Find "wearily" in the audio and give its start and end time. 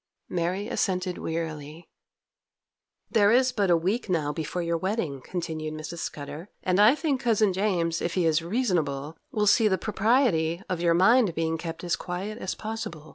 1.19-1.87